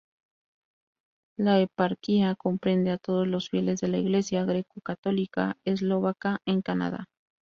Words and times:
La 1.37 1.59
eparquía 1.61 2.33
comprende 2.33 2.89
a 2.89 2.97
todos 2.97 3.27
los 3.27 3.49
fieles 3.51 3.81
de 3.81 3.87
la 3.89 3.99
Iglesia 3.99 4.43
greco-católica 4.45 5.57
eslovaca 5.63 6.41
en 6.47 6.63
Canadá. 6.63 7.05